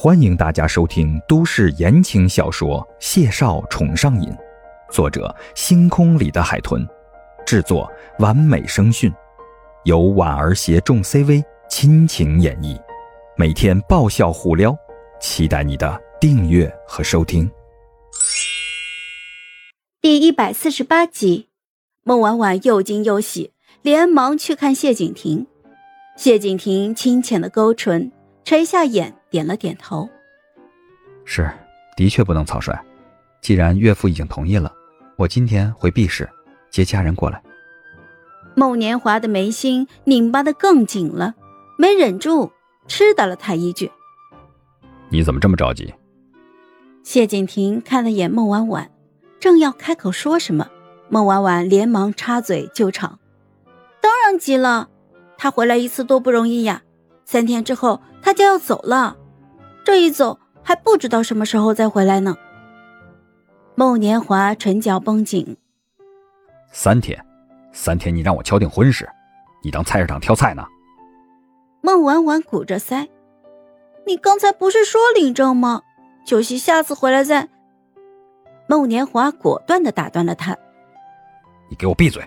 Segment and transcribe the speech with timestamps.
[0.00, 4.28] 欢迎大家收听都市言情小说《谢少宠上瘾》，
[4.92, 6.86] 作者：星空里的海豚，
[7.44, 9.12] 制作：完美声讯，
[9.82, 12.80] 由婉儿携众 CV 亲情演绎，
[13.36, 14.72] 每天爆笑互撩，
[15.20, 17.50] 期待你的订阅和收听。
[20.00, 21.48] 第一百四十八集，
[22.04, 23.52] 孟婉婉又惊又喜，
[23.82, 25.48] 连忙去看谢景亭。
[26.16, 28.12] 谢景亭清浅的勾唇，
[28.48, 29.14] 垂下眼。
[29.28, 30.08] 点了点头，
[31.26, 31.50] 是，
[31.98, 32.82] 的确不能草率。
[33.42, 34.72] 既然岳父已经同意了，
[35.16, 36.26] 我今天回毕氏
[36.70, 37.42] 接家人过来。
[38.56, 41.34] 孟年华的眉心拧巴的更紧了，
[41.76, 42.50] 没忍住
[42.86, 43.92] 嗤的了他一句
[45.12, 45.92] ：“你怎么这么着急？”
[47.04, 48.90] 谢景亭看了眼孟婉婉，
[49.38, 50.70] 正要开口说什么，
[51.10, 53.18] 孟婉婉连忙插嘴救场
[54.00, 54.88] ：“当然急了，
[55.36, 56.80] 他回来一次多不容易呀。”
[57.30, 59.16] 三天之后，他就要走了，
[59.86, 62.36] 这一走还不知道什么时候再回来呢。
[63.74, 65.56] 孟年华唇角绷紧。
[66.70, 67.24] 三天，
[67.72, 69.08] 三天，你让我敲定婚事，
[69.64, 70.62] 你当菜市场挑菜呢？
[71.80, 73.08] 孟婉婉鼓着腮，
[74.06, 75.80] 你刚才不是说领证吗？
[76.26, 77.48] 酒席下次回来再。
[78.68, 80.54] 孟年华果断的打断了他。
[81.70, 82.22] 你给我闭嘴！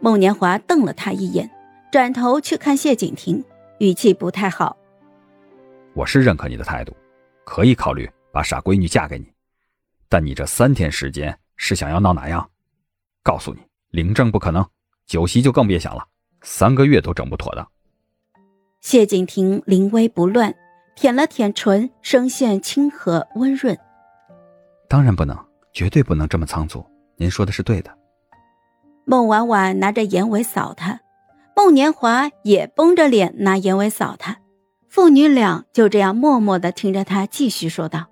[0.00, 1.50] 孟年华瞪了他一眼，
[1.92, 3.44] 转头去看谢景亭。
[3.80, 4.76] 语气不太好。
[5.94, 6.94] 我是认可你的态度，
[7.44, 9.26] 可以考虑把傻闺女嫁给你，
[10.06, 12.46] 但你这三天时间是想要闹哪样？
[13.22, 14.62] 告诉你，领证不可能，
[15.06, 16.06] 酒席就更别想了，
[16.42, 17.66] 三个月都整不妥当。
[18.82, 20.54] 谢景亭临危不乱，
[20.94, 23.74] 舔了舔唇，声线清和温润。
[24.90, 25.34] 当然不能，
[25.72, 26.84] 绝对不能这么仓促。
[27.16, 27.90] 您说的是对的。
[29.06, 31.00] 孟婉婉拿着眼尾扫他。
[31.62, 34.38] 孟年华也绷着脸拿眼尾扫他，
[34.88, 38.06] 父女俩就这样默默的听着他继续说道：“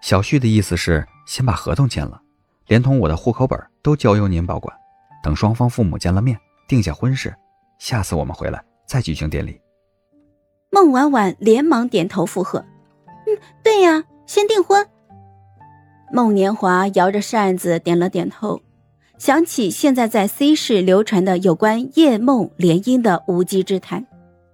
[0.00, 2.22] 小旭的意思是先把合同签了，
[2.68, 4.72] 连同我的户口本都交由您保管，
[5.20, 7.34] 等双方父母见了面，定下婚事，
[7.80, 9.60] 下次我们回来再举行典礼。”
[10.70, 12.64] 孟婉婉连忙点头附和
[13.26, 14.86] ：“嗯，对呀，先订婚。”
[16.14, 18.62] 孟年华摇着扇子点了点头。
[19.18, 24.06] 想起现在在 C 市流传的有关叶梦联姻的无稽之谈，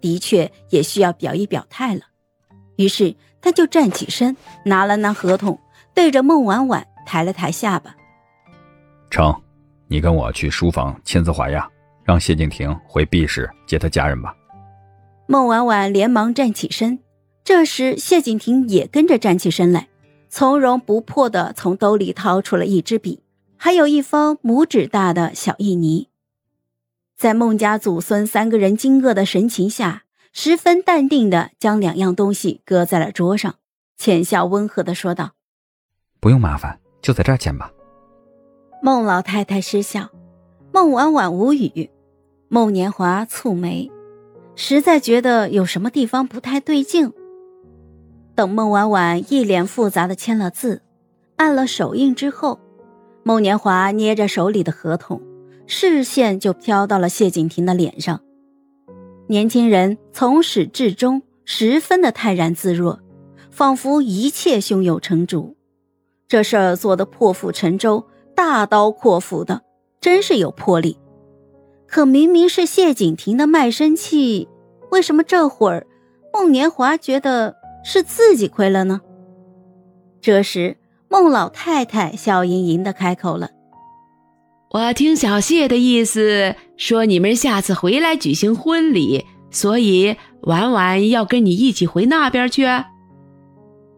[0.00, 2.00] 的确也需要表一表态了。
[2.76, 4.34] 于是他就站起身，
[4.64, 5.58] 拿了那合同，
[5.94, 7.94] 对着孟婉婉抬了抬下巴
[9.10, 9.34] ：“成，
[9.88, 11.68] 你跟我去书房签字画押，
[12.02, 14.34] 让谢敬亭回 B 市接他家人吧。”
[15.28, 16.98] 孟婉婉连忙站起身，
[17.44, 19.88] 这时谢景亭也跟着站起身来，
[20.30, 23.20] 从容不迫地从兜里掏出了一支笔。
[23.66, 26.06] 还有一方拇指大的小印泥，
[27.16, 33.56] 在孟家祖孙三个人惊愕的神情下，十分淡定的将两样东西搁在了桌上，
[33.96, 35.32] 浅笑温和的说道
[36.22, 37.72] ：“不用麻烦，就在这儿签吧。”
[38.80, 40.10] 孟老太太失笑，
[40.72, 41.90] 孟婉婉无语，
[42.46, 43.90] 孟年华蹙眉，
[44.54, 47.12] 实在觉得有什么地方不太对劲。
[48.36, 50.82] 等孟婉婉一脸复杂的签了字，
[51.34, 52.60] 按了手印之后。
[53.26, 55.20] 孟年华捏着手里的合同，
[55.66, 58.20] 视线就飘到了谢景亭的脸上。
[59.26, 63.00] 年轻人从始至终十分的泰然自若，
[63.50, 65.56] 仿佛一切胸有成竹。
[66.28, 68.06] 这事儿做的破釜沉舟、
[68.36, 69.62] 大刀阔斧的，
[70.00, 70.96] 真是有魄力。
[71.88, 74.46] 可明明是谢景亭的卖身契，
[74.92, 75.84] 为什么这会儿
[76.32, 79.00] 孟年华觉得是自己亏了呢？
[80.20, 80.76] 这时。
[81.18, 83.48] 孟老太太笑盈盈的开口了
[84.68, 92.66] ：“我听小谢的意思说，你们下次回来举行婚礼，所以婉婉要跟你一起回那边去。”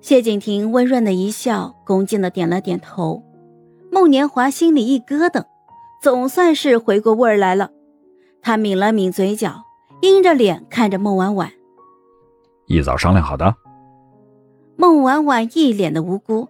[0.01, 3.25] 谢景亭温润的一笑，恭敬的点了点头。
[3.91, 5.45] 孟年华心里一咯噔，
[6.01, 7.71] 总算是回过味儿来了。
[8.41, 9.65] 他抿了抿嘴角，
[10.03, 11.51] 阴着脸看着孟婉婉
[12.69, 13.57] ：“一早商量好的。”
[14.79, 16.47] 孟婉婉一脸的无辜。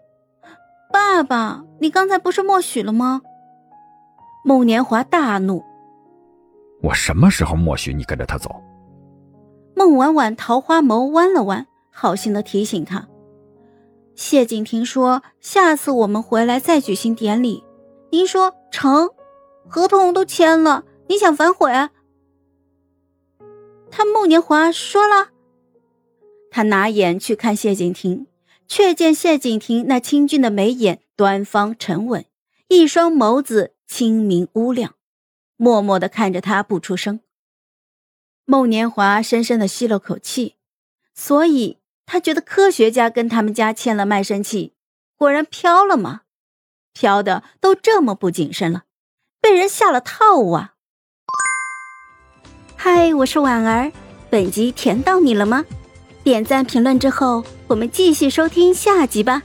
[0.92, 3.22] 爸爸，你刚才不是默许了吗？
[4.44, 5.62] 孟年华大怒。
[6.82, 8.62] 我什么时候默许你跟着他走？
[9.74, 13.08] 孟婉婉桃花眸弯了弯，好心的提醒他。
[14.14, 17.62] 谢景亭说：“下次我们回来再举行典礼。”
[18.10, 19.10] 您说成？
[19.68, 21.70] 合同都签了，你想反悔？
[23.90, 25.28] 他孟年华说了。
[26.50, 28.26] 他拿眼去看谢景亭。
[28.68, 32.24] 却见谢景亭那清俊的眉眼端方沉稳，
[32.68, 34.94] 一双眸子清明乌亮，
[35.56, 37.20] 默默的看着他不出声。
[38.44, 40.56] 孟年华深深的吸了口气，
[41.14, 44.74] 所以他觉得科学家跟他们家签了卖身契，
[45.16, 46.22] 果然飘了吗？
[46.92, 48.84] 飘的都这么不谨慎了，
[49.40, 50.74] 被人下了套啊！
[52.76, 53.92] 嗨，我是婉儿，
[54.30, 55.64] 本集甜到你了吗？
[56.22, 59.42] 点赞评论之后，我们继续收听下集吧。